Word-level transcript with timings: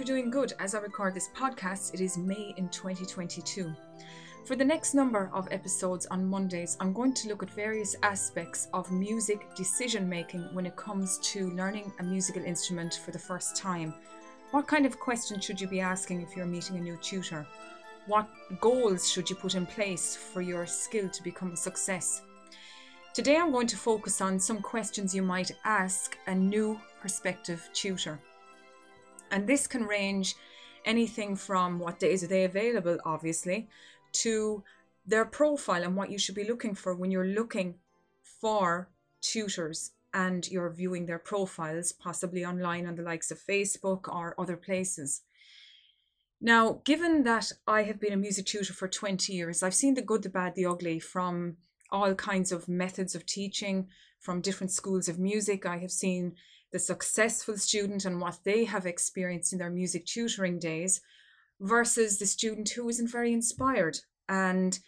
you're 0.00 0.16
doing 0.16 0.30
good. 0.30 0.54
As 0.58 0.74
I 0.74 0.80
record 0.80 1.12
this 1.12 1.28
podcast, 1.36 1.92
it 1.92 2.00
is 2.00 2.16
May 2.16 2.54
in 2.56 2.70
2022. 2.70 3.70
For 4.46 4.56
the 4.56 4.64
next 4.64 4.94
number 4.94 5.30
of 5.34 5.46
episodes 5.50 6.06
on 6.06 6.24
Mondays, 6.24 6.78
I'm 6.80 6.94
going 6.94 7.12
to 7.12 7.28
look 7.28 7.42
at 7.42 7.50
various 7.50 7.94
aspects 8.02 8.68
of 8.72 8.90
music 8.90 9.54
decision 9.54 10.08
making 10.08 10.48
when 10.54 10.64
it 10.64 10.74
comes 10.74 11.18
to 11.32 11.50
learning 11.50 11.92
a 11.98 12.02
musical 12.02 12.42
instrument 12.42 12.98
for 13.04 13.10
the 13.10 13.18
first 13.18 13.56
time. 13.56 13.92
What 14.52 14.66
kind 14.66 14.86
of 14.86 14.98
questions 14.98 15.44
should 15.44 15.60
you 15.60 15.68
be 15.68 15.80
asking 15.80 16.22
if 16.22 16.34
you're 16.34 16.46
meeting 16.46 16.78
a 16.78 16.80
new 16.80 16.96
tutor? 17.02 17.46
What 18.06 18.26
goals 18.58 19.06
should 19.06 19.28
you 19.28 19.36
put 19.36 19.54
in 19.54 19.66
place 19.66 20.16
for 20.16 20.40
your 20.40 20.64
skill 20.64 21.10
to 21.10 21.22
become 21.22 21.52
a 21.52 21.56
success? 21.58 22.22
Today, 23.12 23.36
I'm 23.36 23.52
going 23.52 23.66
to 23.66 23.76
focus 23.76 24.22
on 24.22 24.40
some 24.40 24.62
questions 24.62 25.14
you 25.14 25.22
might 25.22 25.52
ask 25.64 26.16
a 26.26 26.34
new 26.34 26.80
prospective 27.02 27.68
tutor. 27.74 28.18
And 29.30 29.46
this 29.46 29.66
can 29.66 29.84
range 29.84 30.36
anything 30.84 31.36
from 31.36 31.78
what 31.78 31.98
days 31.98 32.24
are 32.24 32.28
they 32.28 32.44
available, 32.44 32.98
obviously, 33.04 33.68
to 34.12 34.62
their 35.06 35.24
profile 35.24 35.82
and 35.82 35.96
what 35.96 36.10
you 36.10 36.18
should 36.18 36.34
be 36.34 36.44
looking 36.44 36.74
for 36.74 36.94
when 36.94 37.10
you're 37.10 37.26
looking 37.26 37.74
for 38.40 38.88
tutors 39.20 39.92
and 40.12 40.48
you're 40.50 40.70
viewing 40.70 41.06
their 41.06 41.18
profiles, 41.18 41.92
possibly 41.92 42.44
online 42.44 42.86
on 42.86 42.96
the 42.96 43.02
likes 43.02 43.30
of 43.30 43.38
Facebook 43.38 44.08
or 44.08 44.34
other 44.38 44.56
places. 44.56 45.22
Now, 46.40 46.80
given 46.84 47.22
that 47.24 47.52
I 47.66 47.82
have 47.82 48.00
been 48.00 48.14
a 48.14 48.16
music 48.16 48.46
tutor 48.46 48.72
for 48.72 48.88
20 48.88 49.32
years, 49.32 49.62
I've 49.62 49.74
seen 49.74 49.94
the 49.94 50.02
good, 50.02 50.22
the 50.22 50.30
bad, 50.30 50.54
the 50.54 50.66
ugly 50.66 50.98
from 50.98 51.58
all 51.92 52.14
kinds 52.14 52.50
of 52.50 52.68
methods 52.68 53.14
of 53.14 53.26
teaching, 53.26 53.88
from 54.18 54.40
different 54.40 54.70
schools 54.70 55.08
of 55.08 55.18
music. 55.18 55.66
I 55.66 55.78
have 55.78 55.90
seen 55.90 56.34
the 56.72 56.78
successful 56.78 57.56
student 57.56 58.04
and 58.04 58.20
what 58.20 58.38
they 58.44 58.64
have 58.64 58.86
experienced 58.86 59.52
in 59.52 59.58
their 59.58 59.70
music 59.70 60.06
tutoring 60.06 60.58
days 60.58 61.00
versus 61.60 62.18
the 62.18 62.26
student 62.26 62.70
who 62.70 62.88
isn't 62.88 63.10
very 63.10 63.32
inspired. 63.32 63.98
And 64.28 64.78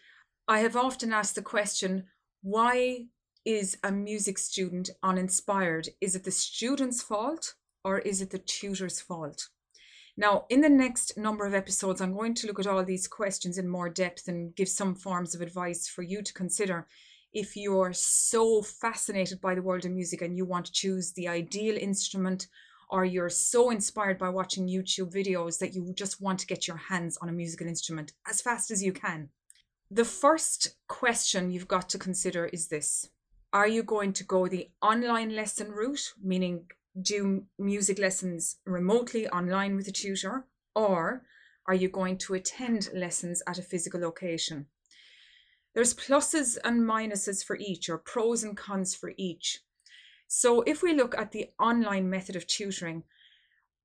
I 0.49 0.61
have 0.61 0.77
often 0.77 1.13
asked 1.13 1.35
the 1.35 1.43
question 1.43 2.05
why 2.43 3.07
is 3.45 3.77
a 3.83 3.93
music 3.93 4.39
student 4.39 4.91
uninspired? 5.03 5.89
Is 6.01 6.15
it 6.15 6.25
the 6.25 6.31
student's 6.31 7.03
fault 7.03 7.55
or 7.85 7.99
is 7.99 8.21
it 8.21 8.31
the 8.31 8.39
tutor's 8.39 9.01
fault? 9.01 9.49
Now, 10.17 10.45
in 10.51 10.61
the 10.61 10.69
next 10.69 11.17
number 11.17 11.47
of 11.47 11.55
episodes, 11.55 12.01
I'm 12.01 12.13
going 12.13 12.35
to 12.35 12.47
look 12.47 12.61
at 12.61 12.67
all 12.67 12.85
these 12.85 13.09
questions 13.09 13.59
in 13.59 13.67
more 13.67 13.89
depth 13.89 14.29
and 14.29 14.55
give 14.55 14.69
some 14.69 14.95
forms 14.95 15.35
of 15.35 15.41
advice 15.41 15.89
for 15.89 16.03
you 16.03 16.23
to 16.23 16.35
consider 16.35 16.87
if 17.33 17.57
you're 17.57 17.93
so 17.93 18.63
fascinated 18.63 19.41
by 19.41 19.55
the 19.55 19.63
world 19.63 19.85
of 19.85 19.93
music 19.93 20.23
and 20.23 20.37
you 20.37 20.45
want 20.45 20.67
to 20.67 20.73
choose 20.73 21.13
the 21.13 21.29
ideal 21.29 21.77
instrument 21.77 22.49
or 22.91 23.07
you're 23.07 23.31
so 23.31 23.71
inspired 23.71 24.19
by 24.19 24.29
watching 24.29 24.69
YouTube 24.69 25.13
videos 25.13 25.59
that 25.59 25.75
you 25.75 25.95
just 25.97 26.21
want 26.21 26.39
to 26.41 26.47
get 26.47 26.69
your 26.69 26.77
hands 26.77 27.17
on 27.23 27.31
a 27.31 27.33
musical 27.33 27.67
instrument 27.67 28.13
as 28.29 28.43
fast 28.43 28.71
as 28.71 28.83
you 28.83 28.93
can. 28.93 29.31
The 29.91 30.05
first 30.05 30.77
question 30.89 31.51
you've 31.51 31.69
got 31.69 31.89
to 31.91 31.99
consider 31.99 32.47
is 32.47 32.69
this 32.69 33.09
Are 33.53 33.69
you 33.69 33.83
going 33.83 34.13
to 34.15 34.25
go 34.25 34.47
the 34.47 34.71
online 34.83 35.35
lesson 35.35 35.71
route, 35.71 36.13
meaning 36.23 36.67
do 37.01 37.47
music 37.59 37.99
lessons 37.99 38.57
remotely 38.67 39.27
online 39.29 39.75
with 39.75 39.89
a 39.89 39.93
tutor, 39.93 40.47
or 40.75 41.23
are 41.67 41.75
you 41.75 41.89
going 41.89 42.19
to 42.19 42.35
attend 42.35 42.91
lessons 42.93 43.43
at 43.47 43.59
a 43.59 43.63
physical 43.63 44.01
location? 44.01 44.67
There's 45.75 45.95
pluses 45.95 46.59
and 46.65 46.83
minuses 46.83 47.45
for 47.45 47.57
each, 47.57 47.89
or 47.89 47.99
pros 47.99 48.45
and 48.45 48.57
cons 48.57 48.95
for 48.95 49.13
each. 49.17 49.61
So 50.29 50.63
if 50.63 50.83
we 50.83 50.95
look 50.95 51.17
at 51.17 51.33
the 51.33 51.51
online 51.59 52.09
method 52.09 52.37
of 52.37 52.47
tutoring, 52.47 53.05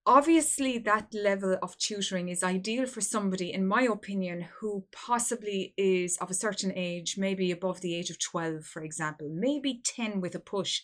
obviously 0.05 0.77
that 0.80 1.14
level 1.14 1.58
of 1.61 1.77
tutoring 1.77 2.30
is 2.30 2.43
ideal 2.43 2.86
for 2.86 3.02
somebody, 3.02 3.52
in 3.52 3.67
my 3.67 3.83
opinion, 3.83 4.48
who 4.59 4.86
possibly 4.92 5.73
is 5.77 6.17
of 6.17 6.31
a 6.31 6.33
certain 6.33 6.71
age, 6.75 7.17
maybe 7.17 7.52
above 7.52 7.81
the 7.81 7.95
age 7.95 8.09
of 8.09 8.19
12, 8.19 8.64
for 8.64 8.81
example, 8.81 9.30
maybe 9.30 9.81
10 9.83 10.21
with 10.21 10.36
a 10.36 10.39
push. 10.39 10.81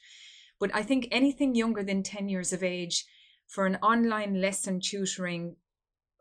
But 0.59 0.71
I 0.73 0.83
think 0.83 1.07
anything 1.11 1.55
younger 1.55 1.83
than 1.83 2.03
10 2.03 2.29
years 2.29 2.53
of 2.53 2.63
age 2.63 3.05
for 3.47 3.65
an 3.65 3.77
online 3.77 4.41
lesson 4.41 4.79
tutoring 4.81 5.55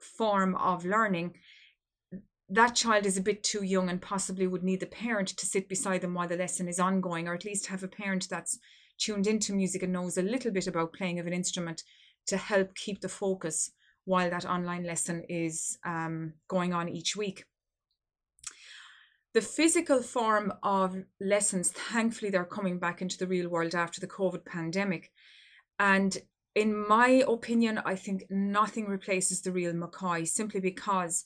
form 0.01 0.55
of 0.57 0.85
learning 0.85 1.35
that 2.53 2.75
child 2.75 3.07
is 3.07 3.17
a 3.17 3.23
bit 3.23 3.43
too 3.43 3.65
young 3.65 3.89
and 3.89 4.03
possibly 4.03 4.47
would 4.47 4.63
need 4.63 4.81
the 4.81 4.87
parent 4.87 5.29
to 5.29 5.47
sit 5.47 5.71
beside 5.71 6.03
them 6.03 6.13
while 6.13 6.29
the 6.29 6.37
lesson 6.37 6.69
is 6.69 6.79
ongoing, 6.79 7.27
or 7.27 7.35
at 7.35 7.47
least 7.47 7.67
have 7.69 7.83
a 7.83 7.89
parent 7.89 8.29
that's 8.29 8.59
tuned 8.99 9.27
into 9.27 9.55
music 9.55 9.83
and 9.83 9.93
knows 9.93 10.19
a 10.19 10.23
little 10.23 10.53
bit 10.53 10.67
about 10.67 10.93
playing 10.93 11.19
of 11.19 11.27
an 11.27 11.33
instrument 11.33 11.83
to 12.27 12.37
help 12.37 12.75
keep 12.75 13.01
the 13.01 13.09
focus 13.09 13.71
while 14.05 14.29
that 14.29 14.45
online 14.45 14.85
lesson 14.85 15.25
is 15.31 15.79
um, 15.87 16.35
going 16.47 16.75
on 16.75 16.91
each 16.91 17.17
week. 17.17 17.47
The 19.33 19.41
physical 19.41 20.03
form 20.03 20.53
of 20.63 20.95
lessons, 21.23 21.71
thankfully, 21.71 22.31
they're 22.31 22.45
coming 22.45 22.79
back 22.79 23.01
into 23.01 23.17
the 23.17 23.27
real 23.27 23.49
world 23.49 23.75
after 23.75 23.99
the 23.99 24.07
COVID 24.07 24.45
pandemic. 24.45 25.11
And 25.79 26.19
in 26.55 26.87
my 26.87 27.25
opinion, 27.27 27.81
I 27.87 27.95
think 27.95 28.25
nothing 28.29 28.89
replaces 28.89 29.41
the 29.41 29.53
real 29.53 29.73
McCoy 29.73 30.29
simply 30.29 30.61
because 30.61 31.25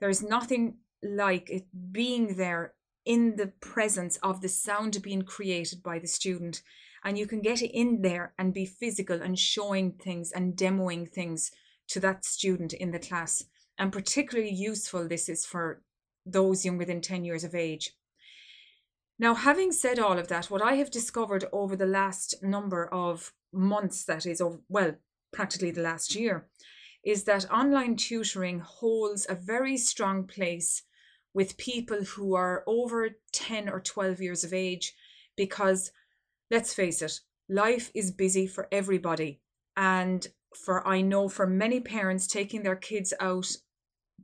there's 0.00 0.22
nothing 0.22 0.78
like 1.02 1.50
it 1.50 1.66
being 1.92 2.36
there 2.36 2.74
in 3.04 3.36
the 3.36 3.48
presence 3.60 4.16
of 4.22 4.40
the 4.40 4.48
sound 4.48 5.02
being 5.02 5.22
created 5.22 5.82
by 5.82 5.98
the 5.98 6.06
student. 6.06 6.62
And 7.04 7.18
you 7.18 7.26
can 7.26 7.42
get 7.42 7.60
in 7.60 8.00
there 8.00 8.32
and 8.38 8.54
be 8.54 8.64
physical 8.64 9.20
and 9.20 9.38
showing 9.38 9.92
things 9.92 10.32
and 10.32 10.56
demoing 10.56 11.08
things 11.10 11.50
to 11.88 12.00
that 12.00 12.24
student 12.24 12.72
in 12.72 12.92
the 12.92 12.98
class. 12.98 13.44
And 13.78 13.92
particularly 13.92 14.50
useful 14.50 15.06
this 15.06 15.28
is 15.28 15.44
for 15.44 15.82
those 16.24 16.64
younger 16.64 16.86
than 16.86 17.02
10 17.02 17.24
years 17.24 17.44
of 17.44 17.54
age. 17.54 17.90
Now, 19.18 19.34
having 19.34 19.70
said 19.70 19.98
all 19.98 20.18
of 20.18 20.28
that, 20.28 20.50
what 20.50 20.62
I 20.62 20.74
have 20.74 20.90
discovered 20.90 21.44
over 21.52 21.76
the 21.76 21.86
last 21.86 22.34
number 22.42 22.86
of 22.86 23.32
months, 23.52 24.04
that 24.04 24.26
is, 24.26 24.40
or 24.40 24.60
well, 24.68 24.96
practically 25.32 25.70
the 25.70 25.82
last 25.82 26.14
year, 26.14 26.48
is 27.04 27.24
that 27.24 27.50
online 27.50 27.96
tutoring 27.96 28.60
holds 28.60 29.26
a 29.28 29.34
very 29.34 29.76
strong 29.76 30.26
place 30.26 30.82
with 31.32 31.56
people 31.56 32.02
who 32.04 32.34
are 32.34 32.62
over 32.66 33.10
10 33.32 33.68
or 33.68 33.80
12 33.80 34.20
years 34.20 34.44
of 34.44 34.52
age 34.52 34.94
because 35.36 35.90
let's 36.50 36.72
face 36.72 37.02
it 37.02 37.20
life 37.48 37.90
is 37.94 38.10
busy 38.10 38.46
for 38.46 38.68
everybody. 38.72 39.40
And 39.76 40.26
for 40.54 40.86
i 40.86 41.00
know 41.00 41.28
for 41.28 41.46
many 41.46 41.80
parents 41.80 42.26
taking 42.26 42.62
their 42.62 42.76
kids 42.76 43.12
out 43.20 43.46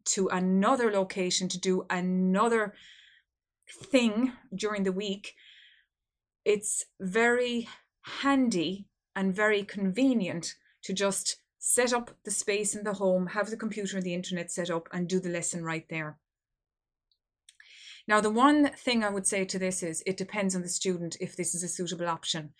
to 0.05 0.29
another 0.29 0.91
location 0.91 1.49
to 1.49 1.59
do 1.59 1.85
another 1.91 2.75
thing 3.69 4.33
during 4.55 4.85
the 4.85 4.93
week 4.93 5.35
it's 6.45 6.85
very 7.01 7.69
handy 8.23 8.87
and 9.15 9.35
very 9.35 9.63
convenient 9.63 10.55
to 10.83 10.93
just 10.93 11.37
set 11.61 11.93
up 11.93 12.11
the 12.25 12.31
space 12.31 12.75
in 12.75 12.85
the 12.85 12.95
home, 12.95 13.29
have 13.29 13.51
the 13.51 13.57
computer 13.57 13.99
and 13.99 14.05
the 14.05 14.15
internet 14.15 14.51
set 14.51 14.71
up, 14.71 14.89
and 14.93 15.09
do 15.09 15.21
the 15.21 15.29
lesson 15.29 15.63
right 15.63 15.87
there. 15.89 16.19
Now, 18.09 18.21
the 18.21 18.31
one 18.31 18.71
thing 18.71 19.05
I 19.05 19.11
would 19.11 19.27
say 19.27 19.45
to 19.45 19.59
this 19.59 19.83
is 19.83 20.03
it 20.07 20.17
depends 20.17 20.57
on 20.57 20.63
the 20.63 20.69
student 20.69 21.17
if 21.21 21.37
this 21.37 21.55
is 21.55 21.63
a 21.63 21.69
suitable 21.69 22.09
option. 22.09 22.55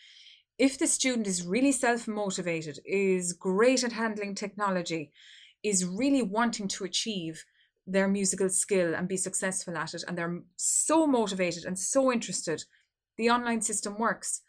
If 0.59 0.79
the 0.79 0.87
student 0.87 1.27
is 1.27 1.47
really 1.47 1.73
self 1.73 2.07
motivated, 2.07 2.79
is 2.85 3.33
great 3.33 3.83
at 3.83 3.93
handling 3.93 4.35
technology, 4.35 5.11
is 5.63 5.87
really 5.87 6.23
wanting 6.23 6.69
to 6.69 6.85
achieve 6.85 7.45
their 7.87 8.07
musical 8.07 8.51
skill 8.51 8.95
and 8.95 9.09
be 9.09 9.17
successful 9.17 9.77
at 9.79 9.95
it, 9.95 10.05
and 10.07 10.17
they're 10.17 10.43
so 10.57 11.07
motivated 11.07 11.65
and 11.65 11.79
so 11.79 12.13
interested, 12.13 12.65
the 13.17 13.31
online 13.31 13.63
system 13.63 13.99
works. 13.99 14.43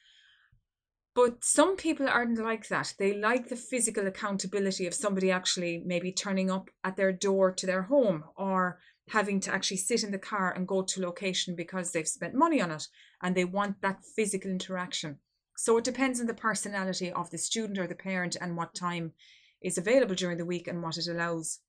But 1.13 1.43
some 1.43 1.75
people 1.75 2.07
aren't 2.07 2.39
like 2.39 2.69
that. 2.69 2.93
They 2.97 3.13
like 3.13 3.49
the 3.49 3.57
physical 3.57 4.07
accountability 4.07 4.87
of 4.87 4.93
somebody 4.93 5.29
actually 5.29 5.83
maybe 5.85 6.11
turning 6.11 6.49
up 6.49 6.69
at 6.83 6.95
their 6.95 7.11
door 7.11 7.51
to 7.51 7.65
their 7.65 7.83
home 7.83 8.23
or 8.37 8.79
having 9.09 9.41
to 9.41 9.53
actually 9.53 9.77
sit 9.77 10.03
in 10.03 10.11
the 10.11 10.17
car 10.17 10.53
and 10.53 10.67
go 10.67 10.81
to 10.81 11.01
location 11.01 11.53
because 11.53 11.91
they've 11.91 12.07
spent 12.07 12.33
money 12.33 12.61
on 12.61 12.71
it 12.71 12.87
and 13.21 13.35
they 13.35 13.43
want 13.43 13.81
that 13.81 14.05
physical 14.15 14.49
interaction. 14.49 15.19
So 15.57 15.77
it 15.77 15.83
depends 15.83 16.21
on 16.21 16.27
the 16.27 16.33
personality 16.33 17.11
of 17.11 17.29
the 17.29 17.37
student 17.37 17.77
or 17.77 17.87
the 17.87 17.95
parent 17.95 18.37
and 18.39 18.55
what 18.55 18.73
time 18.73 19.11
is 19.61 19.77
available 19.77 20.15
during 20.15 20.37
the 20.37 20.45
week 20.45 20.67
and 20.67 20.81
what 20.81 20.97
it 20.97 21.07
allows. 21.07 21.59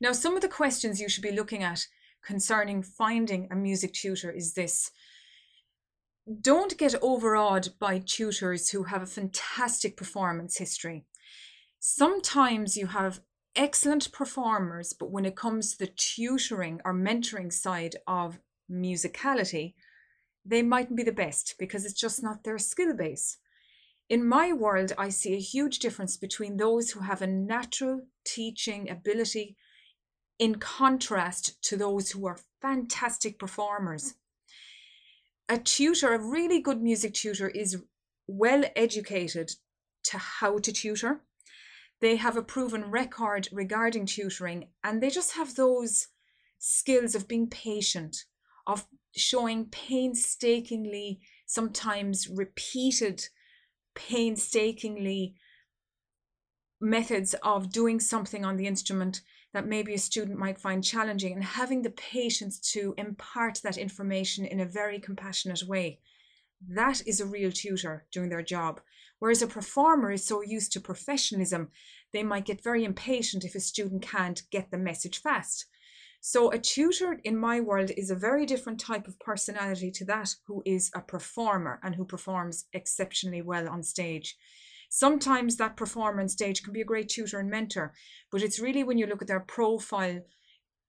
Now, 0.00 0.12
some 0.12 0.36
of 0.36 0.42
the 0.42 0.48
questions 0.48 1.00
you 1.00 1.08
should 1.08 1.22
be 1.22 1.32
looking 1.32 1.64
at 1.64 1.86
concerning 2.24 2.82
finding 2.82 3.48
a 3.50 3.56
music 3.56 3.92
tutor 3.92 4.30
is 4.30 4.54
this 4.54 4.90
don't 6.40 6.78
get 6.78 6.94
overawed 7.02 7.68
by 7.78 7.98
tutors 7.98 8.70
who 8.70 8.84
have 8.84 9.02
a 9.02 9.06
fantastic 9.06 9.96
performance 9.96 10.56
history. 10.56 11.04
Sometimes 11.78 12.76
you 12.76 12.86
have 12.86 13.20
excellent 13.54 14.10
performers, 14.10 14.94
but 14.98 15.10
when 15.10 15.26
it 15.26 15.36
comes 15.36 15.72
to 15.72 15.78
the 15.78 15.92
tutoring 15.94 16.80
or 16.84 16.94
mentoring 16.94 17.52
side 17.52 17.96
of 18.06 18.38
musicality, 18.70 19.74
they 20.44 20.62
mightn't 20.62 20.96
be 20.96 21.02
the 21.02 21.12
best 21.12 21.54
because 21.58 21.84
it's 21.84 22.00
just 22.00 22.22
not 22.22 22.44
their 22.44 22.58
skill 22.58 22.94
base. 22.94 23.38
In 24.08 24.26
my 24.26 24.52
world, 24.52 24.92
I 24.98 25.08
see 25.08 25.34
a 25.34 25.40
huge 25.40 25.78
difference 25.78 26.16
between 26.16 26.56
those 26.56 26.90
who 26.90 27.00
have 27.00 27.22
a 27.22 27.26
natural 27.26 28.02
teaching 28.24 28.90
ability 28.90 29.56
in 30.38 30.56
contrast 30.56 31.62
to 31.64 31.76
those 31.76 32.10
who 32.10 32.26
are 32.26 32.38
fantastic 32.60 33.38
performers. 33.38 34.14
A 35.48 35.58
tutor, 35.58 36.14
a 36.14 36.18
really 36.18 36.60
good 36.60 36.82
music 36.82 37.14
tutor, 37.14 37.48
is 37.48 37.82
well 38.26 38.64
educated 38.74 39.52
to 40.04 40.18
how 40.18 40.58
to 40.58 40.72
tutor. 40.72 41.20
They 42.00 42.16
have 42.16 42.36
a 42.36 42.42
proven 42.42 42.90
record 42.90 43.48
regarding 43.52 44.06
tutoring, 44.06 44.68
and 44.82 45.02
they 45.02 45.10
just 45.10 45.32
have 45.32 45.54
those 45.54 46.08
skills 46.58 47.14
of 47.14 47.28
being 47.28 47.48
patient, 47.48 48.16
of 48.66 48.86
showing 49.16 49.66
painstakingly, 49.66 51.20
sometimes 51.46 52.28
repeated, 52.28 53.28
painstakingly 53.94 55.36
methods 56.80 57.34
of 57.42 57.70
doing 57.72 58.00
something 58.00 58.44
on 58.44 58.56
the 58.56 58.66
instrument 58.66 59.20
that 59.54 59.68
maybe 59.68 59.94
a 59.94 59.98
student 59.98 60.36
might 60.36 60.60
find 60.60 60.82
challenging 60.82 61.32
and 61.32 61.44
having 61.44 61.80
the 61.80 61.90
patience 61.90 62.58
to 62.72 62.92
impart 62.98 63.60
that 63.62 63.78
information 63.78 64.44
in 64.44 64.60
a 64.60 64.66
very 64.66 64.98
compassionate 64.98 65.62
way. 65.62 66.00
That 66.68 67.00
is 67.06 67.20
a 67.20 67.26
real 67.26 67.52
tutor 67.52 68.04
doing 68.12 68.30
their 68.30 68.42
job. 68.42 68.80
Whereas 69.20 69.42
a 69.42 69.46
performer 69.46 70.10
is 70.10 70.26
so 70.26 70.42
used 70.42 70.72
to 70.72 70.80
professionalism, 70.80 71.68
they 72.12 72.24
might 72.24 72.46
get 72.46 72.64
very 72.64 72.84
impatient 72.84 73.44
if 73.44 73.54
a 73.54 73.60
student 73.60 74.02
can't 74.02 74.42
get 74.50 74.72
the 74.72 74.76
message 74.76 75.22
fast. 75.22 75.66
So, 76.20 76.50
a 76.50 76.58
tutor 76.58 77.20
in 77.22 77.36
my 77.36 77.60
world 77.60 77.90
is 77.96 78.10
a 78.10 78.16
very 78.16 78.46
different 78.46 78.80
type 78.80 79.06
of 79.06 79.20
personality 79.20 79.90
to 79.92 80.04
that 80.06 80.34
who 80.46 80.62
is 80.64 80.90
a 80.94 81.00
performer 81.00 81.78
and 81.82 81.94
who 81.94 82.04
performs 82.04 82.64
exceptionally 82.72 83.42
well 83.42 83.68
on 83.68 83.82
stage. 83.82 84.36
Sometimes 84.96 85.56
that 85.56 85.76
performer 85.76 86.20
on 86.20 86.28
stage 86.28 86.62
can 86.62 86.72
be 86.72 86.80
a 86.80 86.84
great 86.84 87.08
tutor 87.08 87.40
and 87.40 87.50
mentor, 87.50 87.92
but 88.30 88.42
it's 88.42 88.60
really 88.60 88.84
when 88.84 88.96
you 88.96 89.06
look 89.06 89.22
at 89.22 89.26
their 89.26 89.40
profile, 89.40 90.20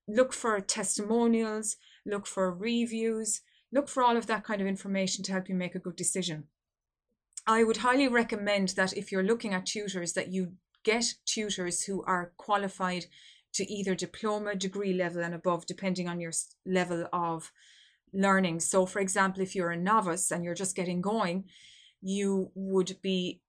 look 0.06 0.32
for 0.32 0.60
testimonials, 0.60 1.74
look 2.06 2.24
for 2.24 2.54
reviews, 2.54 3.40
look 3.72 3.88
for 3.88 4.04
all 4.04 4.16
of 4.16 4.28
that 4.28 4.44
kind 4.44 4.60
of 4.60 4.68
information 4.68 5.24
to 5.24 5.32
help 5.32 5.48
you 5.48 5.56
make 5.56 5.74
a 5.74 5.80
good 5.80 5.96
decision. 5.96 6.44
I 7.48 7.64
would 7.64 7.78
highly 7.78 8.06
recommend 8.06 8.68
that 8.76 8.96
if 8.96 9.10
you're 9.10 9.24
looking 9.24 9.52
at 9.52 9.66
tutors, 9.66 10.12
that 10.12 10.32
you 10.32 10.52
get 10.84 11.14
tutors 11.24 11.82
who 11.82 12.04
are 12.04 12.30
qualified 12.36 13.06
to 13.54 13.68
either 13.68 13.96
diploma, 13.96 14.54
degree 14.54 14.92
level, 14.92 15.24
and 15.24 15.34
above, 15.34 15.66
depending 15.66 16.08
on 16.08 16.20
your 16.20 16.32
level 16.64 17.08
of 17.12 17.50
learning. 18.12 18.60
So, 18.60 18.86
for 18.86 19.00
example, 19.00 19.42
if 19.42 19.56
you're 19.56 19.72
a 19.72 19.76
novice 19.76 20.30
and 20.30 20.44
you're 20.44 20.54
just 20.54 20.76
getting 20.76 21.00
going, 21.00 21.46
you 22.00 22.52
would 22.54 22.98
be 23.02 23.40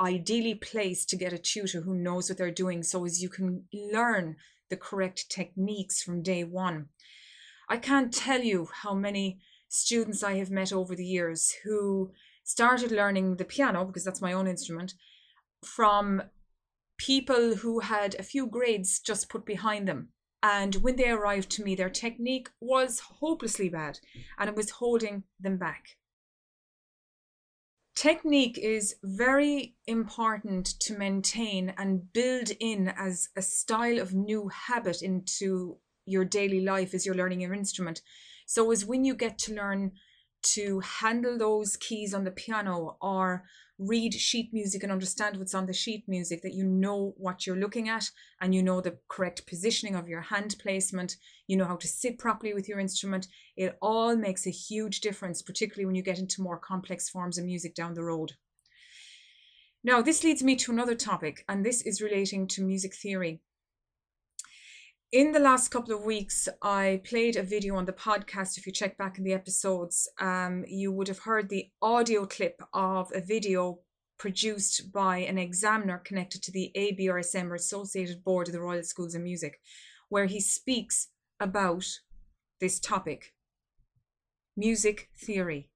ideally 0.00 0.54
placed 0.54 1.08
to 1.10 1.16
get 1.16 1.32
a 1.32 1.38
tutor 1.38 1.82
who 1.82 1.94
knows 1.94 2.28
what 2.28 2.38
they're 2.38 2.50
doing 2.50 2.82
so 2.82 3.04
as 3.04 3.22
you 3.22 3.28
can 3.28 3.64
learn 3.72 4.36
the 4.70 4.76
correct 4.76 5.30
techniques 5.30 6.02
from 6.02 6.22
day 6.22 6.44
one. 6.44 6.86
I 7.68 7.76
can't 7.76 8.12
tell 8.12 8.40
you 8.40 8.68
how 8.82 8.94
many 8.94 9.40
students 9.68 10.22
I 10.22 10.34
have 10.34 10.50
met 10.50 10.72
over 10.72 10.94
the 10.94 11.04
years 11.04 11.52
who 11.64 12.12
started 12.44 12.92
learning 12.92 13.36
the 13.36 13.44
piano, 13.44 13.84
because 13.84 14.04
that's 14.04 14.20
my 14.20 14.32
own 14.32 14.46
instrument, 14.46 14.94
from 15.64 16.22
people 16.98 17.56
who 17.56 17.80
had 17.80 18.14
a 18.16 18.22
few 18.22 18.46
grades 18.46 19.00
just 19.00 19.28
put 19.28 19.46
behind 19.46 19.88
them. 19.88 20.08
And 20.42 20.74
when 20.76 20.96
they 20.96 21.08
arrived 21.08 21.50
to 21.52 21.64
me, 21.64 21.74
their 21.74 21.88
technique 21.88 22.50
was 22.60 23.00
hopelessly 23.00 23.70
bad 23.70 23.98
and 24.38 24.48
it 24.50 24.56
was 24.56 24.70
holding 24.70 25.24
them 25.40 25.56
back. 25.56 25.96
Technique 27.94 28.58
is 28.58 28.96
very 29.04 29.76
important 29.86 30.66
to 30.80 30.98
maintain 30.98 31.72
and 31.78 32.12
build 32.12 32.50
in 32.58 32.88
as 32.88 33.28
a 33.36 33.42
style 33.42 34.00
of 34.00 34.12
new 34.12 34.48
habit 34.48 35.00
into 35.00 35.78
your 36.04 36.24
daily 36.24 36.60
life 36.60 36.92
as 36.92 37.06
you're 37.06 37.14
learning 37.14 37.40
your 37.40 37.54
instrument. 37.54 38.02
So, 38.46 38.70
as 38.72 38.84
when 38.84 39.04
you 39.04 39.14
get 39.14 39.38
to 39.40 39.54
learn 39.54 39.92
to 40.44 40.80
handle 40.80 41.36
those 41.38 41.76
keys 41.76 42.14
on 42.14 42.24
the 42.24 42.30
piano 42.30 42.96
or 43.00 43.44
read 43.78 44.14
sheet 44.14 44.52
music 44.52 44.82
and 44.82 44.92
understand 44.92 45.36
what's 45.36 45.54
on 45.54 45.66
the 45.66 45.72
sheet 45.72 46.04
music, 46.06 46.42
that 46.42 46.54
you 46.54 46.64
know 46.64 47.12
what 47.16 47.46
you're 47.46 47.56
looking 47.56 47.88
at 47.88 48.08
and 48.40 48.54
you 48.54 48.62
know 48.62 48.80
the 48.80 48.98
correct 49.08 49.46
positioning 49.46 49.96
of 49.96 50.08
your 50.08 50.20
hand 50.20 50.54
placement, 50.60 51.16
you 51.48 51.56
know 51.56 51.64
how 51.64 51.76
to 51.76 51.88
sit 51.88 52.18
properly 52.18 52.54
with 52.54 52.68
your 52.68 52.78
instrument. 52.78 53.26
It 53.56 53.76
all 53.82 54.16
makes 54.16 54.46
a 54.46 54.50
huge 54.50 55.00
difference, 55.00 55.42
particularly 55.42 55.86
when 55.86 55.96
you 55.96 56.02
get 56.02 56.18
into 56.18 56.42
more 56.42 56.58
complex 56.58 57.08
forms 57.08 57.36
of 57.36 57.44
music 57.44 57.74
down 57.74 57.94
the 57.94 58.04
road. 58.04 58.32
Now, 59.82 60.00
this 60.00 60.24
leads 60.24 60.42
me 60.42 60.56
to 60.56 60.72
another 60.72 60.94
topic, 60.94 61.44
and 61.48 61.64
this 61.64 61.82
is 61.82 62.00
relating 62.00 62.46
to 62.48 62.62
music 62.62 62.94
theory 62.94 63.40
in 65.14 65.30
the 65.30 65.38
last 65.38 65.68
couple 65.68 65.94
of 65.94 66.02
weeks, 66.02 66.48
I 66.60 67.00
played 67.04 67.36
a 67.36 67.44
video 67.44 67.76
on 67.76 67.84
the 67.84 67.92
podcast. 67.92 68.58
If 68.58 68.66
you 68.66 68.72
check 68.72 68.98
back 68.98 69.16
in 69.16 69.22
the 69.22 69.32
episodes, 69.32 70.08
um, 70.20 70.64
you 70.66 70.90
would 70.90 71.06
have 71.06 71.20
heard 71.20 71.48
the 71.48 71.70
audio 71.80 72.26
clip 72.26 72.60
of 72.72 73.12
a 73.14 73.20
video 73.20 73.78
produced 74.18 74.92
by 74.92 75.18
an 75.18 75.38
examiner 75.38 75.98
connected 75.98 76.42
to 76.42 76.50
the 76.50 76.72
ABRSM 76.76 77.48
or 77.48 77.54
Associated 77.54 78.24
Board 78.24 78.48
of 78.48 78.54
the 78.54 78.60
Royal 78.60 78.82
Schools 78.82 79.14
of 79.14 79.22
Music, 79.22 79.60
where 80.08 80.26
he 80.26 80.40
speaks 80.40 81.10
about 81.38 81.86
this 82.60 82.80
topic 82.80 83.34
music 84.56 85.10
theory. 85.16 85.70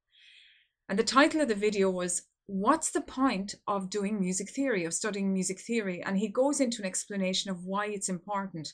And 0.88 0.99
the 0.99 1.05
title 1.05 1.40
of 1.40 1.46
the 1.46 1.55
video 1.55 1.90
was 1.90 2.23
What's 2.46 2.90
the 2.90 3.02
point 3.02 3.55
of 3.69 3.88
doing 3.88 4.19
music 4.19 4.50
theory, 4.50 4.85
of 4.85 4.94
studying 4.94 5.32
music 5.32 5.61
theory? 5.61 6.02
And 6.02 6.19
he 6.19 6.29
goes 6.29 6.61
into 6.61 6.82
an 6.82 6.88
explanation 6.88 7.52
of 7.52 7.67
why 7.67 7.87
it's 7.87 8.08
important. 8.08 8.73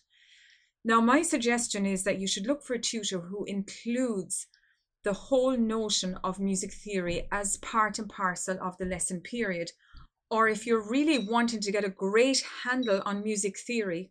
Now, 0.84 1.00
my 1.00 1.22
suggestion 1.22 1.86
is 1.86 2.04
that 2.04 2.20
you 2.20 2.26
should 2.26 2.46
look 2.46 2.62
for 2.62 2.74
a 2.74 2.78
tutor 2.78 3.18
who 3.18 3.44
includes 3.44 4.46
the 5.02 5.14
whole 5.14 5.56
notion 5.56 6.18
of 6.22 6.38
music 6.38 6.72
theory 6.72 7.26
as 7.32 7.56
part 7.58 7.98
and 7.98 8.08
parcel 8.08 8.58
of 8.60 8.76
the 8.76 8.84
lesson 8.84 9.20
period. 9.20 9.70
Or 10.30 10.48
if 10.48 10.66
you're 10.66 10.86
really 10.86 11.18
wanting 11.18 11.60
to 11.60 11.72
get 11.72 11.84
a 11.84 11.90
great 11.90 12.44
handle 12.64 13.00
on 13.06 13.22
music 13.22 13.58
theory, 13.58 14.10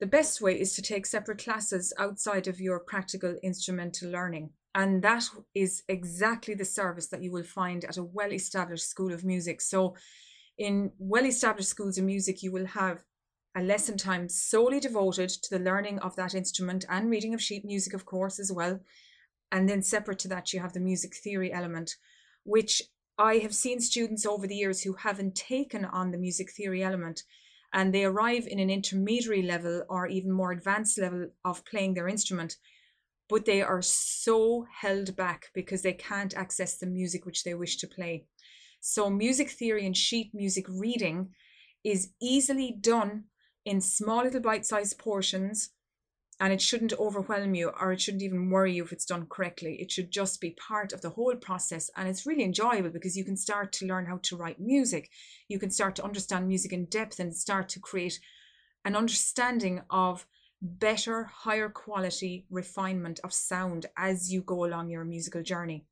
the 0.00 0.06
best 0.06 0.40
way 0.40 0.60
is 0.60 0.74
to 0.74 0.82
take 0.82 1.06
separate 1.06 1.42
classes 1.42 1.92
outside 1.98 2.46
of 2.46 2.60
your 2.60 2.80
practical 2.80 3.36
instrumental 3.42 4.10
learning. 4.10 4.50
And 4.74 5.02
that 5.02 5.24
is 5.54 5.82
exactly 5.88 6.54
the 6.54 6.64
service 6.64 7.08
that 7.08 7.22
you 7.22 7.32
will 7.32 7.44
find 7.44 7.84
at 7.84 7.96
a 7.96 8.04
well 8.04 8.32
established 8.32 8.88
school 8.88 9.12
of 9.12 9.24
music. 9.24 9.60
So, 9.60 9.94
in 10.58 10.92
well 10.98 11.24
established 11.24 11.68
schools 11.68 11.98
of 11.98 12.04
music, 12.04 12.42
you 12.42 12.52
will 12.52 12.66
have 12.66 13.02
a 13.56 13.62
lesson 13.62 13.96
time 13.96 14.28
solely 14.28 14.80
devoted 14.80 15.28
to 15.28 15.50
the 15.50 15.64
learning 15.64 15.98
of 16.00 16.16
that 16.16 16.34
instrument 16.34 16.84
and 16.88 17.08
reading 17.10 17.34
of 17.34 17.42
sheet 17.42 17.64
music, 17.64 17.94
of 17.94 18.04
course, 18.04 18.38
as 18.40 18.50
well. 18.52 18.80
And 19.52 19.68
then 19.68 19.82
separate 19.82 20.18
to 20.20 20.28
that, 20.28 20.52
you 20.52 20.60
have 20.60 20.72
the 20.72 20.80
music 20.80 21.14
theory 21.14 21.52
element, 21.52 21.96
which 22.42 22.82
I 23.16 23.36
have 23.36 23.54
seen 23.54 23.80
students 23.80 24.26
over 24.26 24.46
the 24.46 24.56
years 24.56 24.82
who 24.82 24.94
haven't 24.94 25.36
taken 25.36 25.84
on 25.84 26.10
the 26.10 26.18
music 26.18 26.50
theory 26.50 26.82
element 26.82 27.22
and 27.74 27.92
they 27.92 28.04
arrive 28.04 28.46
in 28.46 28.60
an 28.60 28.70
intermediary 28.70 29.42
level 29.42 29.82
or 29.88 30.06
even 30.06 30.30
more 30.30 30.52
advanced 30.52 30.96
level 30.96 31.28
of 31.44 31.64
playing 31.64 31.94
their 31.94 32.08
instrument, 32.08 32.56
but 33.28 33.44
they 33.44 33.62
are 33.62 33.82
so 33.82 34.64
held 34.72 35.16
back 35.16 35.46
because 35.54 35.82
they 35.82 35.92
can't 35.92 36.36
access 36.36 36.76
the 36.76 36.86
music 36.86 37.26
which 37.26 37.42
they 37.42 37.52
wish 37.52 37.76
to 37.78 37.88
play. 37.88 38.26
So, 38.80 39.10
music 39.10 39.50
theory 39.50 39.86
and 39.86 39.96
sheet 39.96 40.30
music 40.32 40.66
reading 40.68 41.30
is 41.82 42.12
easily 42.20 42.76
done 42.80 43.24
in 43.64 43.80
small 43.80 44.24
little 44.24 44.40
bite-sized 44.40 44.98
portions 44.98 45.70
and 46.40 46.52
it 46.52 46.60
shouldn't 46.60 46.92
overwhelm 46.98 47.54
you 47.54 47.70
or 47.80 47.92
it 47.92 48.00
shouldn't 48.00 48.22
even 48.22 48.50
worry 48.50 48.72
you 48.72 48.84
if 48.84 48.92
it's 48.92 49.04
done 49.04 49.26
correctly. 49.26 49.76
It 49.80 49.92
should 49.92 50.10
just 50.10 50.40
be 50.40 50.50
part 50.50 50.92
of 50.92 51.00
the 51.00 51.10
whole 51.10 51.36
process 51.36 51.90
and 51.96 52.08
it's 52.08 52.26
really 52.26 52.42
enjoyable 52.42 52.90
because 52.90 53.16
you 53.16 53.24
can 53.24 53.36
start 53.36 53.72
to 53.74 53.86
learn 53.86 54.06
how 54.06 54.18
to 54.24 54.36
write 54.36 54.60
music. 54.60 55.10
You 55.48 55.58
can 55.58 55.70
start 55.70 55.94
to 55.96 56.04
understand 56.04 56.48
music 56.48 56.72
in 56.72 56.86
depth 56.86 57.20
and 57.20 57.34
start 57.34 57.68
to 57.70 57.80
create 57.80 58.18
an 58.84 58.96
understanding 58.96 59.82
of 59.90 60.26
better, 60.60 61.24
higher 61.24 61.68
quality 61.68 62.46
refinement 62.50 63.20
of 63.22 63.32
sound 63.32 63.86
as 63.96 64.32
you 64.32 64.40
go 64.42 64.64
along 64.64 64.90
your 64.90 65.04
musical 65.04 65.42
journey. 65.42 65.86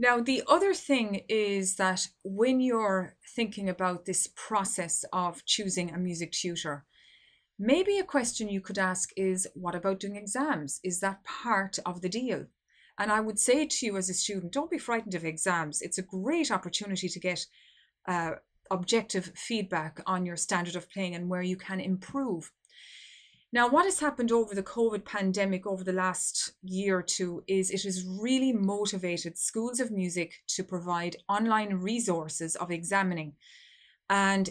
Now, 0.00 0.20
the 0.20 0.44
other 0.46 0.74
thing 0.74 1.22
is 1.28 1.74
that 1.74 2.06
when 2.22 2.60
you're 2.60 3.16
thinking 3.34 3.68
about 3.68 4.04
this 4.04 4.28
process 4.36 5.04
of 5.12 5.44
choosing 5.44 5.90
a 5.90 5.98
music 5.98 6.30
tutor, 6.30 6.84
maybe 7.58 7.98
a 7.98 8.04
question 8.04 8.48
you 8.48 8.60
could 8.60 8.78
ask 8.78 9.10
is 9.16 9.48
what 9.54 9.74
about 9.74 9.98
doing 9.98 10.14
exams? 10.14 10.78
Is 10.84 11.00
that 11.00 11.24
part 11.24 11.80
of 11.84 12.00
the 12.00 12.08
deal? 12.08 12.46
And 12.96 13.10
I 13.10 13.18
would 13.20 13.40
say 13.40 13.66
to 13.66 13.86
you 13.86 13.96
as 13.96 14.08
a 14.08 14.14
student, 14.14 14.52
don't 14.52 14.70
be 14.70 14.78
frightened 14.78 15.16
of 15.16 15.24
exams. 15.24 15.82
It's 15.82 15.98
a 15.98 16.02
great 16.02 16.52
opportunity 16.52 17.08
to 17.08 17.20
get 17.20 17.44
uh, 18.06 18.32
objective 18.70 19.32
feedback 19.34 20.00
on 20.06 20.24
your 20.24 20.36
standard 20.36 20.76
of 20.76 20.90
playing 20.90 21.16
and 21.16 21.28
where 21.28 21.42
you 21.42 21.56
can 21.56 21.80
improve. 21.80 22.52
Now, 23.50 23.68
what 23.68 23.86
has 23.86 23.98
happened 23.98 24.30
over 24.30 24.54
the 24.54 24.62
COVID 24.62 25.06
pandemic 25.06 25.66
over 25.66 25.82
the 25.82 25.92
last 25.92 26.52
year 26.62 26.98
or 26.98 27.02
two 27.02 27.42
is 27.46 27.70
it 27.70 27.82
has 27.84 28.04
really 28.06 28.52
motivated 28.52 29.38
schools 29.38 29.80
of 29.80 29.90
music 29.90 30.34
to 30.48 30.62
provide 30.62 31.16
online 31.30 31.74
resources 31.74 32.56
of 32.56 32.70
examining. 32.70 33.32
And 34.10 34.50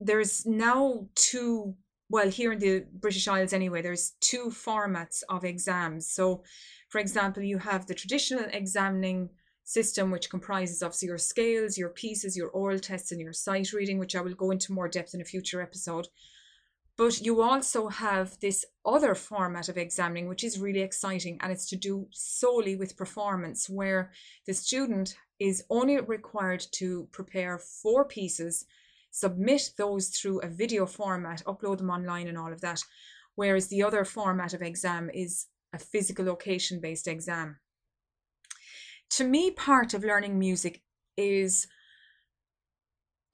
there's 0.00 0.46
now 0.46 1.08
two, 1.14 1.74
well, 2.08 2.30
here 2.30 2.52
in 2.52 2.58
the 2.58 2.86
British 2.90 3.28
Isles 3.28 3.52
anyway, 3.52 3.82
there's 3.82 4.14
two 4.20 4.46
formats 4.46 5.22
of 5.28 5.44
exams. 5.44 6.10
So, 6.10 6.42
for 6.88 7.00
example, 7.00 7.42
you 7.42 7.58
have 7.58 7.86
the 7.86 7.94
traditional 7.94 8.46
examining 8.50 9.28
system, 9.64 10.10
which 10.10 10.30
comprises 10.30 10.82
of 10.82 10.94
your 11.02 11.18
scales, 11.18 11.76
your 11.76 11.90
pieces, 11.90 12.34
your 12.34 12.48
oral 12.48 12.78
tests, 12.78 13.12
and 13.12 13.20
your 13.20 13.34
sight 13.34 13.74
reading, 13.74 13.98
which 13.98 14.16
I 14.16 14.22
will 14.22 14.34
go 14.34 14.52
into 14.52 14.72
more 14.72 14.88
depth 14.88 15.12
in 15.12 15.20
a 15.20 15.24
future 15.24 15.60
episode. 15.60 16.08
But 16.96 17.20
you 17.20 17.42
also 17.42 17.88
have 17.88 18.40
this 18.40 18.64
other 18.84 19.14
format 19.14 19.68
of 19.68 19.76
examining, 19.76 20.28
which 20.28 20.42
is 20.42 20.58
really 20.58 20.80
exciting, 20.80 21.38
and 21.42 21.52
it's 21.52 21.68
to 21.68 21.76
do 21.76 22.08
solely 22.10 22.74
with 22.74 22.96
performance, 22.96 23.68
where 23.68 24.12
the 24.46 24.54
student 24.54 25.16
is 25.38 25.64
only 25.68 26.00
required 26.00 26.64
to 26.72 27.06
prepare 27.12 27.58
four 27.58 28.06
pieces, 28.06 28.64
submit 29.10 29.72
those 29.76 30.08
through 30.08 30.40
a 30.40 30.48
video 30.48 30.86
format, 30.86 31.42
upload 31.46 31.78
them 31.78 31.90
online, 31.90 32.28
and 32.28 32.38
all 32.38 32.52
of 32.52 32.62
that. 32.62 32.82
Whereas 33.34 33.68
the 33.68 33.82
other 33.82 34.06
format 34.06 34.54
of 34.54 34.62
exam 34.62 35.10
is 35.12 35.48
a 35.74 35.78
physical 35.78 36.24
location 36.24 36.80
based 36.80 37.06
exam. 37.06 37.58
To 39.10 39.24
me, 39.24 39.50
part 39.50 39.92
of 39.92 40.02
learning 40.02 40.38
music 40.38 40.82
is 41.18 41.66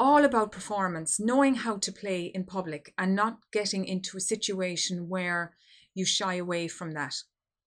all 0.02 0.24
about 0.24 0.50
performance, 0.50 1.20
knowing 1.20 1.54
how 1.54 1.76
to 1.76 1.92
play 1.92 2.24
in 2.34 2.42
public 2.42 2.92
and 2.98 3.14
not 3.14 3.38
getting 3.52 3.84
into 3.84 4.16
a 4.16 4.20
situation 4.20 5.08
where 5.08 5.54
you 5.94 6.04
shy 6.04 6.34
away 6.34 6.66
from 6.66 6.90
that. 6.90 7.14